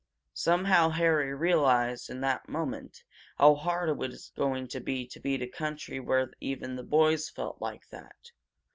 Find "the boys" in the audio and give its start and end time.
6.75-7.29